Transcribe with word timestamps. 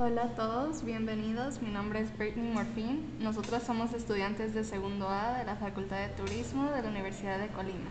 Hola 0.00 0.22
a 0.22 0.28
todos, 0.28 0.84
bienvenidos. 0.84 1.60
Mi 1.60 1.70
nombre 1.70 1.98
es 1.98 2.16
Brittany 2.16 2.52
Morfín. 2.52 3.18
Nosotros 3.18 3.64
somos 3.64 3.92
estudiantes 3.92 4.54
de 4.54 4.62
segundo 4.62 5.08
A 5.08 5.36
de 5.36 5.44
la 5.44 5.56
Facultad 5.56 5.96
de 5.96 6.10
Turismo 6.10 6.70
de 6.70 6.82
la 6.82 6.88
Universidad 6.88 7.40
de 7.40 7.48
Colima. 7.48 7.90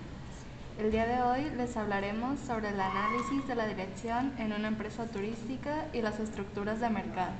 El 0.79 0.89
día 0.89 1.05
de 1.05 1.21
hoy 1.21 1.49
les 1.57 1.75
hablaremos 1.75 2.39
sobre 2.39 2.69
el 2.69 2.79
análisis 2.79 3.45
de 3.45 3.55
la 3.55 3.67
dirección 3.67 4.31
en 4.37 4.53
una 4.53 4.69
empresa 4.69 5.07
turística 5.07 5.87
y 5.91 6.01
las 6.01 6.21
estructuras 6.21 6.79
de 6.79 6.89
mercado. 6.89 7.33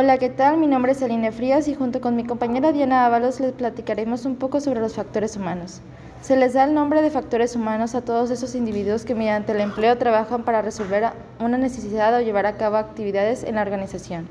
Hola, 0.00 0.16
¿qué 0.18 0.28
tal? 0.28 0.58
Mi 0.58 0.68
nombre 0.68 0.92
es 0.92 1.02
Aline 1.02 1.32
Frías 1.32 1.66
y 1.66 1.74
junto 1.74 2.00
con 2.00 2.14
mi 2.14 2.22
compañera 2.22 2.70
Diana 2.70 3.04
Ábalos 3.04 3.40
les 3.40 3.50
platicaremos 3.50 4.26
un 4.26 4.36
poco 4.36 4.60
sobre 4.60 4.78
los 4.78 4.94
factores 4.94 5.36
humanos. 5.36 5.80
Se 6.22 6.36
les 6.36 6.52
da 6.52 6.62
el 6.62 6.72
nombre 6.72 7.02
de 7.02 7.10
factores 7.10 7.56
humanos 7.56 7.96
a 7.96 8.02
todos 8.02 8.30
esos 8.30 8.54
individuos 8.54 9.04
que 9.04 9.16
mediante 9.16 9.50
el 9.50 9.60
empleo 9.60 9.98
trabajan 9.98 10.44
para 10.44 10.62
resolver 10.62 11.10
una 11.40 11.58
necesidad 11.58 12.14
o 12.14 12.20
llevar 12.20 12.46
a 12.46 12.56
cabo 12.56 12.76
actividades 12.76 13.42
en 13.42 13.56
la 13.56 13.62
organización. 13.62 14.28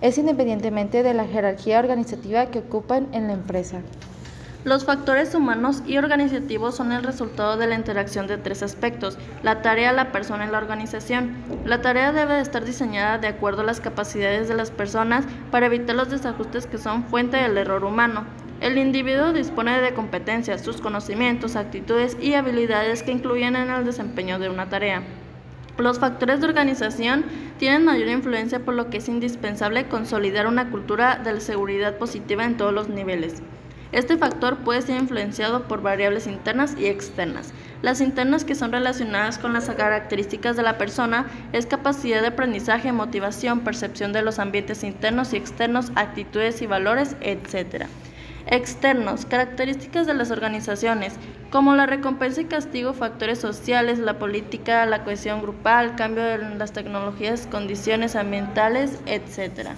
Es 0.00 0.16
independientemente 0.16 1.02
de 1.02 1.12
la 1.12 1.26
jerarquía 1.26 1.80
organizativa 1.80 2.46
que 2.46 2.60
ocupan 2.60 3.06
en 3.12 3.26
la 3.26 3.34
empresa. 3.34 3.82
Los 4.62 4.84
factores 4.84 5.34
humanos 5.34 5.82
y 5.86 5.96
organizativos 5.96 6.76
son 6.76 6.92
el 6.92 7.02
resultado 7.02 7.56
de 7.56 7.66
la 7.66 7.76
interacción 7.76 8.26
de 8.26 8.36
tres 8.36 8.62
aspectos, 8.62 9.16
la 9.42 9.62
tarea, 9.62 9.90
la 9.94 10.12
persona 10.12 10.46
y 10.46 10.50
la 10.50 10.58
organización. 10.58 11.34
La 11.64 11.80
tarea 11.80 12.12
debe 12.12 12.34
de 12.34 12.42
estar 12.42 12.66
diseñada 12.66 13.16
de 13.16 13.28
acuerdo 13.28 13.62
a 13.62 13.64
las 13.64 13.80
capacidades 13.80 14.48
de 14.48 14.54
las 14.54 14.70
personas 14.70 15.24
para 15.50 15.64
evitar 15.64 15.96
los 15.96 16.10
desajustes 16.10 16.66
que 16.66 16.76
son 16.76 17.04
fuente 17.04 17.38
del 17.38 17.56
error 17.56 17.84
humano. 17.84 18.26
El 18.60 18.76
individuo 18.76 19.32
dispone 19.32 19.80
de 19.80 19.94
competencias, 19.94 20.60
sus 20.60 20.82
conocimientos, 20.82 21.56
actitudes 21.56 22.18
y 22.20 22.34
habilidades 22.34 23.02
que 23.02 23.12
incluyen 23.12 23.56
en 23.56 23.70
el 23.70 23.86
desempeño 23.86 24.38
de 24.38 24.50
una 24.50 24.68
tarea. 24.68 25.02
Los 25.78 25.98
factores 25.98 26.40
de 26.40 26.46
organización 26.48 27.24
tienen 27.58 27.86
mayor 27.86 28.08
influencia 28.08 28.60
por 28.60 28.74
lo 28.74 28.90
que 28.90 28.98
es 28.98 29.08
indispensable 29.08 29.88
consolidar 29.88 30.46
una 30.46 30.70
cultura 30.70 31.16
de 31.16 31.40
seguridad 31.40 31.96
positiva 31.96 32.44
en 32.44 32.58
todos 32.58 32.74
los 32.74 32.90
niveles. 32.90 33.42
Este 33.92 34.16
factor 34.16 34.58
puede 34.58 34.82
ser 34.82 35.00
influenciado 35.00 35.64
por 35.64 35.82
variables 35.82 36.28
internas 36.28 36.76
y 36.78 36.86
externas. 36.86 37.52
Las 37.82 38.00
internas 38.00 38.44
que 38.44 38.54
son 38.54 38.70
relacionadas 38.70 39.38
con 39.38 39.52
las 39.52 39.68
características 39.68 40.56
de 40.56 40.62
la 40.62 40.78
persona 40.78 41.26
es 41.52 41.66
capacidad 41.66 42.20
de 42.20 42.28
aprendizaje, 42.28 42.92
motivación, 42.92 43.60
percepción 43.60 44.12
de 44.12 44.22
los 44.22 44.38
ambientes 44.38 44.84
internos 44.84 45.32
y 45.32 45.38
externos, 45.38 45.90
actitudes 45.96 46.62
y 46.62 46.66
valores, 46.66 47.16
etc. 47.20 47.86
Externos, 48.46 49.26
características 49.26 50.06
de 50.06 50.14
las 50.14 50.30
organizaciones, 50.30 51.14
como 51.50 51.74
la 51.74 51.86
recompensa 51.86 52.42
y 52.42 52.44
castigo, 52.44 52.92
factores 52.92 53.40
sociales, 53.40 53.98
la 53.98 54.18
política, 54.18 54.86
la 54.86 55.02
cohesión 55.02 55.42
grupal, 55.42 55.96
cambio 55.96 56.22
de 56.22 56.38
las 56.38 56.72
tecnologías, 56.72 57.48
condiciones 57.50 58.14
ambientales, 58.14 59.00
etc. 59.06 59.70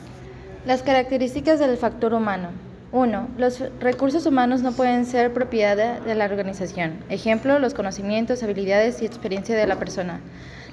Las 0.66 0.82
características 0.82 1.60
del 1.60 1.78
factor 1.78 2.12
humano. 2.12 2.50
1. 2.92 3.28
Los 3.38 3.62
recursos 3.80 4.26
humanos 4.26 4.62
no 4.62 4.72
pueden 4.72 5.06
ser 5.06 5.32
propiedad 5.32 6.00
de 6.00 6.14
la 6.14 6.26
organización. 6.26 6.98
Ejemplo, 7.08 7.58
los 7.58 7.74
conocimientos, 7.74 8.42
habilidades 8.42 9.00
y 9.00 9.06
experiencia 9.06 9.56
de 9.56 9.66
la 9.66 9.78
persona. 9.78 10.20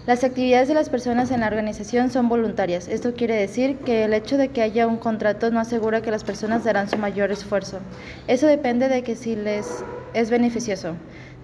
Las 0.05 0.23
actividades 0.23 0.67
de 0.67 0.73
las 0.73 0.89
personas 0.89 1.31
en 1.31 1.41
la 1.41 1.47
organización 1.47 2.09
son 2.09 2.29
voluntarias. 2.29 2.87
Esto 2.87 3.13
quiere 3.13 3.35
decir 3.35 3.77
que 3.77 4.05
el 4.05 4.13
hecho 4.13 4.37
de 4.37 4.49
que 4.49 4.61
haya 4.61 4.87
un 4.87 4.97
contrato 4.97 5.51
no 5.51 5.59
asegura 5.59 6.01
que 6.01 6.11
las 6.11 6.23
personas 6.23 6.63
darán 6.63 6.89
su 6.89 6.97
mayor 6.97 7.31
esfuerzo. 7.31 7.79
Eso 8.27 8.47
depende 8.47 8.89
de 8.89 9.03
que 9.03 9.15
si 9.15 9.35
les 9.35 9.83
es 10.13 10.29
beneficioso. 10.29 10.95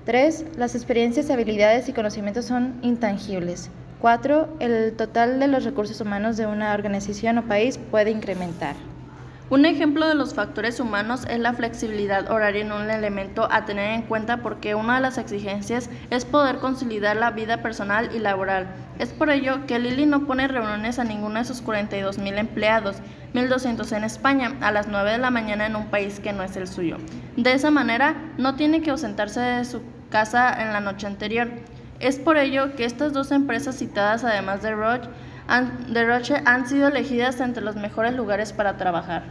3. 0.06 0.46
Las 0.58 0.76
experiencias, 0.76 1.30
habilidades 1.30 1.90
y 1.90 1.94
conocimientos 1.94 2.46
son 2.46 2.80
intangibles. 2.82 3.70
4. 4.02 4.58
El 4.60 4.94
total 4.94 5.40
de 5.40 5.48
los 5.48 5.64
recursos 5.64 6.02
humanos 6.02 6.36
de 6.36 6.48
una 6.48 6.74
organización 6.74 7.38
o 7.38 7.44
país 7.44 7.78
puede 7.92 8.12
incrementar. 8.12 8.76
Un 9.48 9.64
ejemplo 9.68 10.08
de 10.08 10.16
los 10.16 10.34
factores 10.34 10.80
humanos 10.80 11.28
es 11.30 11.40
la 11.40 11.54
flexibilidad 11.54 12.32
horaria 12.32 12.64
en 12.64 12.72
un 12.72 12.90
elemento 12.90 13.48
a 13.52 13.64
tener 13.66 13.92
en 13.92 14.02
cuenta 14.02 14.38
porque 14.38 14.74
una 14.74 14.96
de 14.96 15.02
las 15.02 15.20
exigencias 15.20 15.88
es 16.10 16.26
poder 16.26 16.58
conciliar 16.58 17.16
la 17.16 17.30
vida 17.30 17.62
personal 17.62 18.10
y 18.16 18.18
laboral. 18.18 18.66
Es 18.98 19.10
por 19.10 19.30
ello 19.30 19.68
que 19.68 19.78
Lili 19.78 20.08
no 20.08 20.26
pone 20.26 20.48
reuniones 20.48 20.98
a 20.98 21.04
ninguno 21.04 21.38
de 21.38 21.46
sus 21.46 21.62
42 21.62 22.18
mil 22.18 22.40
empleados, 22.40 22.98
1200 23.34 23.92
en 23.92 24.04
España, 24.04 24.56
a 24.62 24.72
las 24.72 24.88
9 24.88 25.12
de 25.12 25.18
la 25.20 25.30
mañana 25.30 25.68
en 25.68 25.76
un 25.76 25.92
país 25.92 26.20
que 26.20 26.34
no 26.34 26.42
es 26.42 26.58
el 26.58 26.68
suyo. 26.68 26.98
De 27.38 27.54
esa 27.54 27.70
manera, 27.70 28.16
no 28.40 28.56
tiene 28.56 28.82
que 28.82 28.90
ausentarse 28.90 29.42
de 29.42 29.66
su 29.66 29.84
casa 30.10 30.60
en 30.60 30.74
la 30.74 30.80
noche 30.80 31.06
anterior. 31.06 31.50
Es 32.00 32.18
por 32.18 32.38
ello 32.38 32.76
que 32.76 32.86
estas 32.86 33.14
dos 33.14 33.32
empresas 33.32 33.78
citadas, 33.78 34.24
además 34.24 34.64
de 34.64 34.72
Roche, 34.72 35.08
de 35.48 36.06
Roche 36.06 36.42
han 36.46 36.68
sido 36.68 36.88
elegidas 36.88 37.40
entre 37.40 37.64
los 37.64 37.76
mejores 37.76 38.16
lugares 38.16 38.52
para 38.52 38.78
trabajar. 38.78 39.24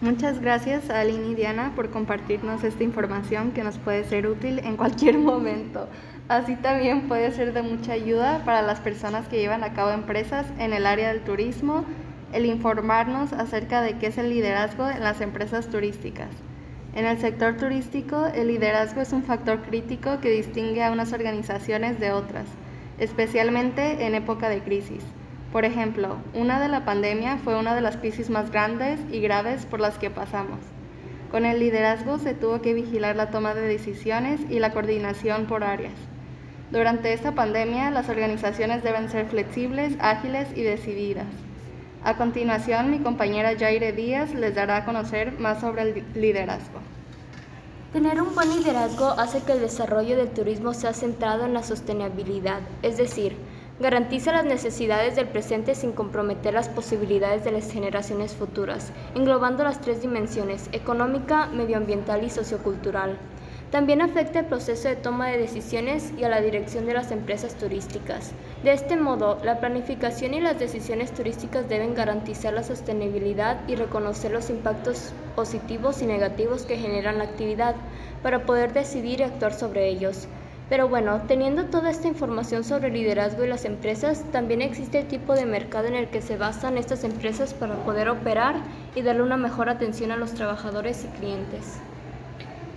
Muchas 0.00 0.40
gracias 0.40 0.88
a 0.88 1.00
Aline 1.00 1.28
y 1.28 1.34
Diana 1.34 1.72
por 1.76 1.90
compartirnos 1.90 2.64
esta 2.64 2.84
información 2.84 3.50
que 3.50 3.64
nos 3.64 3.76
puede 3.78 4.04
ser 4.04 4.26
útil 4.26 4.60
en 4.60 4.76
cualquier 4.76 5.18
momento. 5.18 5.88
Así 6.28 6.56
también 6.56 7.06
puede 7.08 7.32
ser 7.32 7.52
de 7.52 7.62
mucha 7.62 7.92
ayuda 7.92 8.42
para 8.44 8.62
las 8.62 8.80
personas 8.80 9.28
que 9.28 9.38
llevan 9.38 9.62
a 9.62 9.74
cabo 9.74 9.90
empresas 9.90 10.46
en 10.58 10.72
el 10.72 10.86
área 10.86 11.08
del 11.08 11.20
turismo, 11.20 11.84
el 12.32 12.46
informarnos 12.46 13.32
acerca 13.32 13.82
de 13.82 13.98
qué 13.98 14.06
es 14.06 14.18
el 14.18 14.30
liderazgo 14.30 14.88
en 14.88 15.00
las 15.00 15.20
empresas 15.20 15.68
turísticas. 15.68 16.30
En 16.94 17.04
el 17.04 17.18
sector 17.18 17.56
turístico, 17.56 18.26
el 18.26 18.48
liderazgo 18.48 19.02
es 19.02 19.12
un 19.12 19.22
factor 19.22 19.60
crítico 19.62 20.18
que 20.20 20.30
distingue 20.30 20.82
a 20.82 20.92
unas 20.92 21.12
organizaciones 21.12 22.00
de 22.00 22.12
otras 22.12 22.46
especialmente 22.98 24.06
en 24.06 24.14
época 24.14 24.48
de 24.48 24.60
crisis. 24.60 25.02
Por 25.52 25.64
ejemplo, 25.64 26.16
una 26.34 26.60
de 26.60 26.68
la 26.68 26.84
pandemia 26.84 27.38
fue 27.38 27.58
una 27.58 27.74
de 27.74 27.80
las 27.80 27.96
crisis 27.96 28.28
más 28.28 28.50
grandes 28.50 29.00
y 29.10 29.20
graves 29.20 29.64
por 29.64 29.80
las 29.80 29.98
que 29.98 30.10
pasamos. 30.10 30.58
Con 31.30 31.44
el 31.44 31.60
liderazgo 31.60 32.18
se 32.18 32.34
tuvo 32.34 32.60
que 32.60 32.74
vigilar 32.74 33.16
la 33.16 33.30
toma 33.30 33.54
de 33.54 33.62
decisiones 33.62 34.40
y 34.50 34.60
la 34.60 34.72
coordinación 34.72 35.46
por 35.46 35.64
áreas. 35.64 35.94
Durante 36.70 37.12
esta 37.12 37.32
pandemia, 37.32 37.90
las 37.90 38.08
organizaciones 38.08 38.82
deben 38.82 39.08
ser 39.08 39.26
flexibles, 39.26 39.96
ágiles 40.00 40.48
y 40.54 40.62
decididas. 40.62 41.26
A 42.04 42.16
continuación, 42.16 42.90
mi 42.90 42.98
compañera 42.98 43.56
Jaire 43.58 43.92
Díaz 43.92 44.34
les 44.34 44.54
dará 44.54 44.76
a 44.76 44.84
conocer 44.84 45.38
más 45.38 45.60
sobre 45.60 45.82
el 45.82 46.04
liderazgo. 46.14 46.80
Tener 47.92 48.20
un 48.20 48.34
buen 48.34 48.50
liderazgo 48.50 49.08
hace 49.16 49.40
que 49.40 49.52
el 49.52 49.60
desarrollo 49.60 50.14
del 50.18 50.28
turismo 50.28 50.74
sea 50.74 50.92
centrado 50.92 51.46
en 51.46 51.54
la 51.54 51.62
sostenibilidad, 51.62 52.60
es 52.82 52.98
decir, 52.98 53.34
garantiza 53.80 54.30
las 54.30 54.44
necesidades 54.44 55.16
del 55.16 55.26
presente 55.26 55.74
sin 55.74 55.92
comprometer 55.92 56.52
las 56.52 56.68
posibilidades 56.68 57.44
de 57.44 57.52
las 57.52 57.72
generaciones 57.72 58.34
futuras, 58.34 58.92
englobando 59.14 59.64
las 59.64 59.80
tres 59.80 60.02
dimensiones, 60.02 60.68
económica, 60.72 61.46
medioambiental 61.46 62.22
y 62.24 62.28
sociocultural. 62.28 63.16
También 63.70 64.00
afecta 64.00 64.38
el 64.38 64.46
proceso 64.46 64.88
de 64.88 64.96
toma 64.96 65.28
de 65.28 65.36
decisiones 65.36 66.14
y 66.18 66.24
a 66.24 66.30
la 66.30 66.40
dirección 66.40 66.86
de 66.86 66.94
las 66.94 67.10
empresas 67.10 67.54
turísticas. 67.54 68.32
De 68.64 68.72
este 68.72 68.96
modo, 68.96 69.38
la 69.44 69.60
planificación 69.60 70.32
y 70.32 70.40
las 70.40 70.58
decisiones 70.58 71.12
turísticas 71.12 71.68
deben 71.68 71.94
garantizar 71.94 72.54
la 72.54 72.62
sostenibilidad 72.62 73.60
y 73.68 73.74
reconocer 73.74 74.30
los 74.30 74.48
impactos 74.48 75.12
positivos 75.36 76.00
y 76.00 76.06
negativos 76.06 76.62
que 76.62 76.78
generan 76.78 77.18
la 77.18 77.24
actividad 77.24 77.76
para 78.22 78.46
poder 78.46 78.72
decidir 78.72 79.20
y 79.20 79.24
actuar 79.24 79.52
sobre 79.52 79.86
ellos. 79.88 80.28
Pero 80.70 80.88
bueno, 80.88 81.20
teniendo 81.28 81.66
toda 81.66 81.90
esta 81.90 82.08
información 82.08 82.64
sobre 82.64 82.88
el 82.88 82.94
liderazgo 82.94 83.44
y 83.44 83.48
las 83.48 83.66
empresas, 83.66 84.24
también 84.32 84.62
existe 84.62 85.00
el 85.00 85.08
tipo 85.08 85.34
de 85.34 85.44
mercado 85.44 85.88
en 85.88 85.94
el 85.94 86.08
que 86.08 86.22
se 86.22 86.38
basan 86.38 86.78
estas 86.78 87.04
empresas 87.04 87.52
para 87.52 87.74
poder 87.84 88.08
operar 88.08 88.56
y 88.94 89.02
darle 89.02 89.22
una 89.22 89.36
mejor 89.36 89.68
atención 89.68 90.10
a 90.10 90.16
los 90.16 90.32
trabajadores 90.32 91.04
y 91.04 91.18
clientes. 91.18 91.80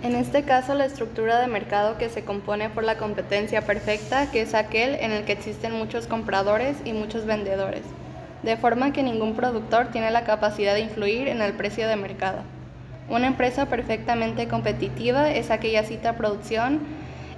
En 0.02 0.16
este 0.16 0.42
caso, 0.42 0.74
la 0.74 0.84
estructura 0.84 1.40
de 1.40 1.46
mercado 1.46 1.96
que 1.96 2.08
se 2.08 2.24
compone 2.24 2.68
por 2.68 2.82
la 2.82 2.98
competencia 2.98 3.62
perfecta, 3.62 4.30
que 4.30 4.42
es 4.42 4.54
aquel 4.54 4.96
en 4.96 5.12
el 5.12 5.24
que 5.24 5.32
existen 5.32 5.72
muchos 5.72 6.08
compradores 6.08 6.76
y 6.84 6.92
muchos 6.92 7.24
vendedores, 7.24 7.82
de 8.42 8.56
forma 8.56 8.92
que 8.92 9.04
ningún 9.04 9.36
productor 9.36 9.92
tiene 9.92 10.10
la 10.10 10.24
capacidad 10.24 10.74
de 10.74 10.80
influir 10.80 11.28
en 11.28 11.40
el 11.40 11.52
precio 11.52 11.86
de 11.86 11.96
mercado. 11.96 12.42
Una 13.08 13.28
empresa 13.28 13.66
perfectamente 13.66 14.48
competitiva 14.48 15.30
es 15.30 15.50
aquella 15.50 15.84
cita 15.84 16.16
producción 16.16 16.80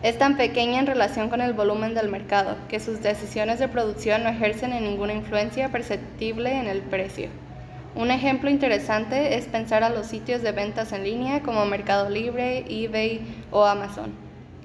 es 0.05 0.19
tan 0.19 0.37
pequeña 0.37 0.81
en 0.81 0.87
relación 0.87 1.31
con 1.31 1.41
el 1.41 1.55
volumen 1.55 1.95
del 1.95 2.11
mercado 2.11 2.57
que 2.69 2.79
sus 2.79 3.01
decisiones 3.01 3.59
de 3.59 3.69
producción 3.69 4.23
no 4.23 4.29
ejercen 4.29 4.71
ninguna 4.73 5.15
influencia 5.15 5.71
perceptible 5.71 6.53
en 6.53 6.67
el 6.67 6.83
precio. 6.83 7.31
Un 7.97 8.11
ejemplo 8.11 8.51
interesante 8.51 9.37
es 9.37 9.47
pensar 9.47 9.85
a 9.85 9.89
los 9.89 10.07
sitios 10.07 10.43
de 10.43 10.51
ventas 10.51 10.93
en 10.93 11.05
línea 11.05 11.43
como 11.43 11.65
Mercado 11.65 12.11
Libre, 12.11 12.65
eBay 12.69 13.21
o 13.53 13.65
Amazon, 13.65 14.13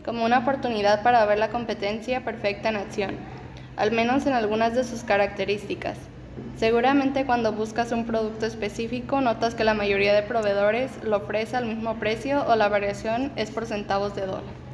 como 0.04 0.26
una 0.26 0.40
oportunidad 0.40 1.04
para 1.04 1.24
ver 1.28 1.38
la 1.38 1.50
competencia 1.50 2.26
perfecta 2.26 2.70
en 2.70 2.78
acción, 2.78 3.18
al 3.78 3.92
menos 3.92 4.26
en 4.26 4.34
algunas 4.34 4.74
de 4.74 4.84
sus 4.84 5.04
características. 5.04 6.00
Seguramente 6.56 7.28
cuando 7.28 7.54
buscas 7.54 7.92
un 7.92 8.06
producto 8.06 8.48
específico 8.48 9.22
notas 9.22 9.54
que 9.54 9.64
la 9.64 9.76
mayoría 9.76 10.16
de 10.16 10.24
proveedores 10.24 10.92
lo 11.04 11.18
ofrece 11.18 11.56
al 11.56 11.68
mismo 11.68 12.00
precio 12.00 12.44
o 12.48 12.56
la 12.56 12.68
variación 12.68 13.32
es 13.36 13.52
por 13.52 13.68
centavos 13.68 14.16
de 14.16 14.26
dólar. 14.26 14.69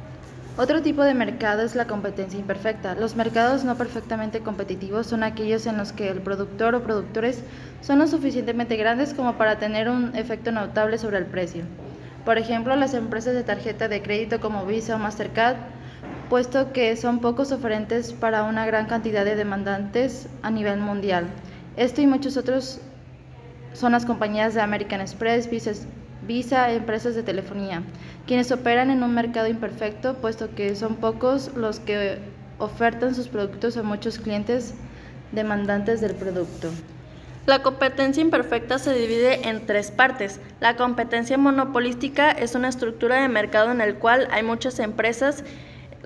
Otro 0.58 0.80
tipo 0.80 1.02
de 1.02 1.12
mercado 1.12 1.60
es 1.60 1.74
la 1.74 1.86
competencia 1.86 2.40
imperfecta. 2.40 2.94
Los 2.94 3.14
mercados 3.14 3.64
no 3.64 3.76
perfectamente 3.76 4.40
competitivos 4.40 5.06
son 5.06 5.22
aquellos 5.22 5.66
en 5.66 5.76
los 5.76 5.92
que 5.92 6.08
el 6.08 6.22
productor 6.22 6.74
o 6.74 6.82
productores 6.82 7.42
son 7.82 7.98
lo 7.98 8.06
suficientemente 8.06 8.76
grandes 8.76 9.12
como 9.12 9.34
para 9.34 9.58
tener 9.58 9.90
un 9.90 10.16
efecto 10.16 10.52
notable 10.52 10.96
sobre 10.96 11.18
el 11.18 11.26
precio. 11.26 11.64
Por 12.24 12.38
ejemplo, 12.38 12.74
las 12.74 12.94
empresas 12.94 13.34
de 13.34 13.42
tarjeta 13.42 13.88
de 13.88 14.00
crédito 14.00 14.40
como 14.40 14.64
Visa 14.64 14.96
o 14.96 14.98
Mastercard, 14.98 15.56
puesto 16.30 16.72
que 16.72 16.96
son 16.96 17.18
pocos 17.18 17.52
oferentes 17.52 18.14
para 18.14 18.44
una 18.44 18.64
gran 18.64 18.86
cantidad 18.86 19.26
de 19.26 19.36
demandantes 19.36 20.26
a 20.40 20.50
nivel 20.50 20.78
mundial. 20.80 21.26
Esto 21.76 22.00
y 22.00 22.06
muchos 22.06 22.38
otros 22.38 22.80
son 23.74 23.92
las 23.92 24.06
compañías 24.06 24.54
de 24.54 24.62
American 24.62 25.02
Express, 25.02 25.50
Visa, 25.50 25.72
empresas 26.28 27.14
de 27.14 27.22
telefonía, 27.22 27.82
quienes 28.26 28.50
operan 28.52 28.90
en 28.90 29.02
un 29.02 29.14
mercado 29.14 29.48
imperfecto, 29.48 30.14
puesto 30.14 30.54
que 30.54 30.74
son 30.74 30.96
pocos 30.96 31.52
los 31.54 31.80
que 31.80 32.18
ofertan 32.58 33.14
sus 33.14 33.28
productos 33.28 33.76
a 33.76 33.82
muchos 33.82 34.18
clientes 34.18 34.74
demandantes 35.32 36.00
del 36.00 36.14
producto. 36.14 36.70
La 37.46 37.62
competencia 37.62 38.20
imperfecta 38.20 38.78
se 38.80 38.92
divide 38.92 39.48
en 39.48 39.66
tres 39.66 39.92
partes. 39.92 40.40
La 40.58 40.74
competencia 40.74 41.38
monopolística 41.38 42.32
es 42.32 42.56
una 42.56 42.68
estructura 42.68 43.22
de 43.22 43.28
mercado 43.28 43.70
en 43.70 43.80
el 43.80 43.96
cual 43.96 44.26
hay 44.32 44.42
muchas 44.42 44.80
empresas 44.80 45.44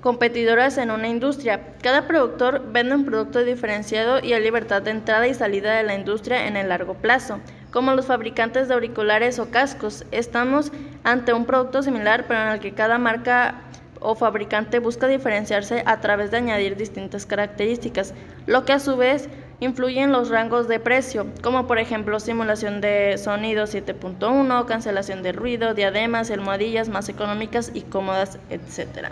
competidoras 0.01 0.77
en 0.77 0.91
una 0.91 1.07
industria. 1.07 1.61
Cada 1.81 2.07
productor 2.07 2.71
vende 2.71 2.93
un 2.93 3.05
producto 3.05 3.43
diferenciado 3.43 4.19
y 4.23 4.33
hay 4.33 4.43
libertad 4.43 4.83
de 4.83 4.91
entrada 4.91 5.27
y 5.27 5.33
salida 5.33 5.75
de 5.75 5.83
la 5.83 5.95
industria 5.95 6.47
en 6.47 6.57
el 6.57 6.69
largo 6.69 6.93
plazo. 6.93 7.39
Como 7.71 7.93
los 7.93 8.07
fabricantes 8.07 8.67
de 8.67 8.73
auriculares 8.73 9.39
o 9.39 9.49
cascos, 9.49 10.05
estamos 10.11 10.73
ante 11.03 11.33
un 11.33 11.45
producto 11.45 11.81
similar 11.81 12.25
pero 12.27 12.41
en 12.41 12.47
el 12.49 12.59
que 12.59 12.73
cada 12.73 12.97
marca 12.97 13.61
o 14.01 14.15
fabricante 14.15 14.79
busca 14.79 15.07
diferenciarse 15.07 15.83
a 15.85 16.01
través 16.01 16.31
de 16.31 16.37
añadir 16.37 16.75
distintas 16.75 17.25
características, 17.25 18.13
lo 18.45 18.65
que 18.65 18.73
a 18.73 18.79
su 18.79 18.97
vez 18.97 19.29
influye 19.61 20.01
en 20.01 20.11
los 20.11 20.29
rangos 20.29 20.67
de 20.67 20.79
precio, 20.79 21.27
como 21.41 21.67
por 21.67 21.77
ejemplo 21.77 22.19
simulación 22.19 22.81
de 22.81 23.17
sonido 23.17 23.65
7.1, 23.65 24.65
cancelación 24.65 25.21
de 25.23 25.31
ruido, 25.31 25.73
diademas, 25.73 26.31
almohadillas 26.31 26.89
más 26.89 27.09
económicas 27.09 27.71
y 27.73 27.81
cómodas, 27.81 28.39
etc. 28.49 29.09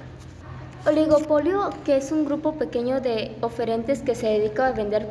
Oligopolio, 0.87 1.69
que 1.85 1.97
es 1.97 2.11
un 2.11 2.25
grupo 2.25 2.55
pequeño 2.55 2.99
de 2.99 3.37
oferentes 3.41 4.01
que 4.01 4.15
se 4.15 4.27
dedica 4.27 4.67
a 4.67 4.71
vender 4.71 5.07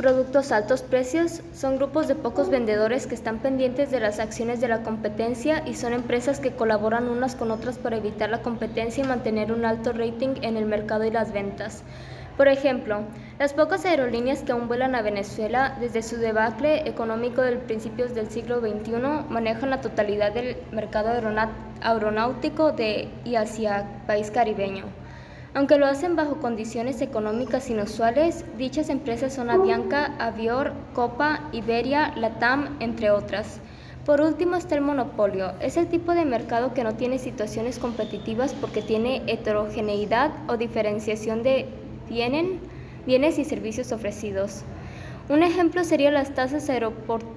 productos 0.00 0.50
a 0.50 0.56
altos 0.56 0.80
precios, 0.80 1.42
son 1.52 1.76
grupos 1.76 2.08
de 2.08 2.14
pocos 2.14 2.48
vendedores 2.48 3.06
que 3.06 3.14
están 3.14 3.38
pendientes 3.38 3.90
de 3.90 4.00
las 4.00 4.18
acciones 4.18 4.58
de 4.58 4.66
la 4.66 4.82
competencia 4.82 5.62
y 5.66 5.74
son 5.74 5.92
empresas 5.92 6.40
que 6.40 6.52
colaboran 6.52 7.06
unas 7.06 7.34
con 7.36 7.50
otras 7.50 7.76
para 7.76 7.98
evitar 7.98 8.30
la 8.30 8.40
competencia 8.40 9.04
y 9.04 9.06
mantener 9.06 9.52
un 9.52 9.66
alto 9.66 9.92
rating 9.92 10.36
en 10.40 10.56
el 10.56 10.64
mercado 10.64 11.04
y 11.04 11.10
las 11.10 11.34
ventas. 11.34 11.82
Por 12.38 12.48
ejemplo, 12.48 13.02
las 13.38 13.52
pocas 13.52 13.84
aerolíneas 13.84 14.42
que 14.42 14.52
aún 14.52 14.68
vuelan 14.68 14.94
a 14.94 15.02
Venezuela 15.02 15.76
desde 15.78 16.02
su 16.02 16.16
debacle 16.16 16.88
económico 16.88 17.42
de 17.42 17.56
principios 17.56 18.14
del 18.14 18.30
siglo 18.30 18.60
XXI 18.60 18.92
manejan 19.28 19.68
la 19.68 19.82
totalidad 19.82 20.32
del 20.32 20.56
mercado 20.72 21.10
aeronáutico 21.82 22.72
de 22.72 23.10
y 23.26 23.34
hacia 23.34 23.86
país 24.06 24.30
caribeño. 24.30 24.99
Aunque 25.52 25.78
lo 25.78 25.86
hacen 25.86 26.14
bajo 26.14 26.36
condiciones 26.36 27.02
económicas 27.02 27.68
inusuales, 27.70 28.44
dichas 28.56 28.88
empresas 28.88 29.34
son 29.34 29.50
Avianca, 29.50 30.14
Avior, 30.20 30.72
Copa, 30.94 31.48
Iberia, 31.50 32.12
Latam, 32.16 32.76
entre 32.78 33.10
otras. 33.10 33.58
Por 34.06 34.20
último 34.20 34.54
está 34.54 34.76
el 34.76 34.82
monopolio. 34.82 35.52
Es 35.60 35.76
el 35.76 35.88
tipo 35.88 36.12
de 36.12 36.24
mercado 36.24 36.72
que 36.72 36.84
no 36.84 36.94
tiene 36.94 37.18
situaciones 37.18 37.80
competitivas 37.80 38.54
porque 38.54 38.80
tiene 38.80 39.22
heterogeneidad 39.26 40.30
o 40.48 40.56
diferenciación 40.56 41.42
de 41.42 41.66
bienes 42.08 43.38
y 43.38 43.44
servicios 43.44 43.90
ofrecidos. 43.90 44.62
Un 45.28 45.42
ejemplo 45.42 45.82
sería 45.82 46.12
las 46.12 46.32
tasas 46.32 46.68
aeroportuarias 46.70 47.29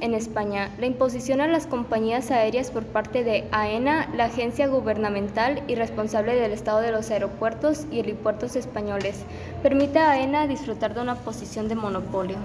en 0.00 0.14
España, 0.14 0.70
la 0.78 0.86
imposición 0.86 1.40
a 1.40 1.48
las 1.48 1.66
compañías 1.66 2.30
aéreas 2.30 2.70
por 2.70 2.84
parte 2.84 3.24
de 3.24 3.48
AENA, 3.52 4.10
la 4.14 4.26
agencia 4.26 4.66
gubernamental 4.66 5.62
y 5.66 5.76
responsable 5.76 6.34
del 6.34 6.52
estado 6.52 6.80
de 6.80 6.92
los 6.92 7.10
aeropuertos 7.10 7.86
y 7.90 8.00
helipuertos 8.00 8.54
españoles, 8.54 9.24
permite 9.62 9.98
a 9.98 10.10
AENA 10.10 10.46
disfrutar 10.46 10.92
de 10.92 11.00
una 11.00 11.14
posición 11.14 11.68
de 11.68 11.74
monopolio. 11.74 12.36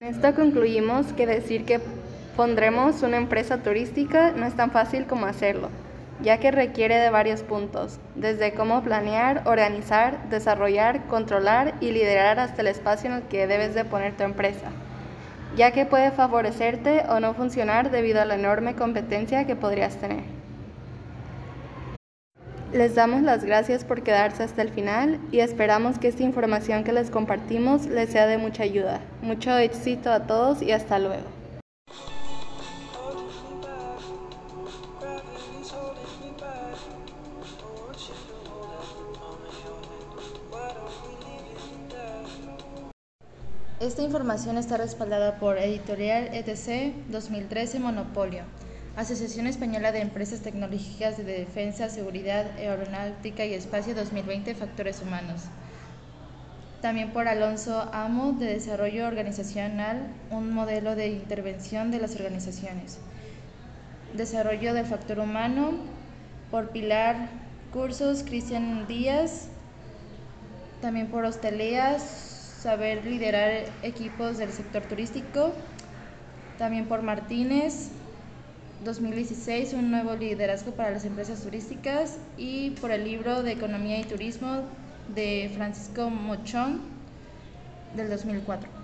En 0.00 0.08
esto 0.08 0.34
concluimos 0.34 1.12
que 1.12 1.26
decir 1.26 1.64
que 1.64 1.80
pondremos 2.36 3.02
una 3.02 3.18
empresa 3.18 3.58
turística 3.58 4.32
no 4.32 4.44
es 4.44 4.56
tan 4.56 4.72
fácil 4.72 5.06
como 5.06 5.26
hacerlo, 5.26 5.68
ya 6.20 6.40
que 6.40 6.50
requiere 6.50 6.96
de 6.96 7.10
varios 7.10 7.42
puntos, 7.42 8.00
desde 8.16 8.54
cómo 8.54 8.82
planear, 8.82 9.42
organizar, 9.46 10.28
desarrollar, 10.30 11.06
controlar 11.06 11.74
y 11.80 11.92
liderar 11.92 12.40
hasta 12.40 12.62
el 12.62 12.66
espacio 12.66 13.08
en 13.08 13.16
el 13.18 13.22
que 13.22 13.46
debes 13.46 13.74
de 13.74 13.84
poner 13.84 14.16
tu 14.16 14.24
empresa 14.24 14.72
ya 15.56 15.72
que 15.72 15.86
puede 15.86 16.10
favorecerte 16.10 17.04
o 17.08 17.20
no 17.20 17.34
funcionar 17.34 17.90
debido 17.90 18.20
a 18.20 18.24
la 18.24 18.34
enorme 18.34 18.74
competencia 18.74 19.46
que 19.46 19.56
podrías 19.56 19.96
tener. 19.96 20.22
Les 22.72 22.94
damos 22.94 23.22
las 23.22 23.44
gracias 23.44 23.84
por 23.84 24.02
quedarse 24.02 24.44
hasta 24.44 24.62
el 24.62 24.70
final 24.70 25.18
y 25.32 25.40
esperamos 25.40 25.98
que 25.98 26.06
esta 26.06 26.22
información 26.22 26.84
que 26.84 26.92
les 26.92 27.10
compartimos 27.10 27.86
les 27.86 28.10
sea 28.10 28.28
de 28.28 28.38
mucha 28.38 28.62
ayuda. 28.62 29.00
Mucho 29.22 29.58
éxito 29.58 30.12
a 30.12 30.20
todos 30.20 30.62
y 30.62 30.70
hasta 30.70 31.00
luego. 31.00 31.39
Esta 43.80 44.02
información 44.02 44.58
está 44.58 44.76
respaldada 44.76 45.38
por 45.38 45.56
Editorial 45.56 46.34
ETC 46.34 47.08
2013 47.08 47.80
Monopolio, 47.80 48.42
Asociación 48.94 49.46
Española 49.46 49.90
de 49.90 50.02
Empresas 50.02 50.40
Tecnológicas 50.40 51.16
de 51.16 51.24
Defensa, 51.24 51.88
Seguridad, 51.88 52.50
Aeronáutica 52.58 53.46
y 53.46 53.54
Espacio 53.54 53.94
2020 53.94 54.54
Factores 54.54 55.00
Humanos. 55.00 55.44
También 56.82 57.14
por 57.14 57.26
Alonso 57.26 57.88
Amo 57.94 58.32
de 58.32 58.52
Desarrollo 58.52 59.06
Organizacional, 59.06 60.08
un 60.30 60.52
modelo 60.52 60.94
de 60.94 61.08
intervención 61.08 61.90
de 61.90 62.00
las 62.00 62.14
organizaciones. 62.16 62.98
Desarrollo 64.12 64.74
del 64.74 64.84
factor 64.84 65.20
humano 65.20 65.72
por 66.50 66.68
Pilar 66.68 67.30
Cursos, 67.72 68.24
Cristian 68.24 68.86
Díaz, 68.86 69.48
también 70.82 71.06
por 71.06 71.24
Hosteleas, 71.24 72.29
saber 72.60 73.04
liderar 73.06 73.64
equipos 73.82 74.38
del 74.38 74.52
sector 74.52 74.82
turístico. 74.82 75.52
También 76.58 76.86
por 76.86 77.02
Martínez, 77.02 77.90
2016, 78.84 79.72
un 79.72 79.90
nuevo 79.90 80.14
liderazgo 80.14 80.72
para 80.72 80.90
las 80.90 81.04
empresas 81.04 81.42
turísticas. 81.42 82.18
Y 82.36 82.70
por 82.72 82.90
el 82.90 83.04
libro 83.04 83.42
de 83.42 83.52
Economía 83.52 83.98
y 83.98 84.04
Turismo 84.04 84.62
de 85.14 85.50
Francisco 85.54 86.10
Mochón, 86.10 86.80
del 87.96 88.10
2004. 88.10 88.79